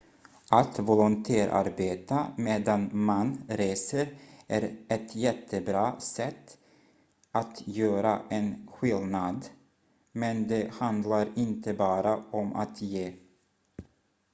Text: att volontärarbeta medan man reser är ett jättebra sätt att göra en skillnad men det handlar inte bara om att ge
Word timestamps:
att 0.49 0.79
volontärarbeta 0.79 2.27
medan 2.37 2.89
man 2.93 3.41
reser 3.47 4.17
är 4.47 4.77
ett 4.87 5.15
jättebra 5.15 5.99
sätt 5.99 6.57
att 7.31 7.67
göra 7.67 8.21
en 8.29 8.67
skillnad 8.73 9.45
men 10.11 10.47
det 10.47 10.71
handlar 10.73 11.29
inte 11.39 11.73
bara 11.73 12.23
om 12.31 12.55
att 12.55 12.81
ge 12.81 13.13